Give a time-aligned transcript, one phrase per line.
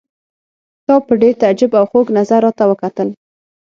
[0.87, 3.07] تا په ډېر تعجب او خوږ نظر راته وکتل.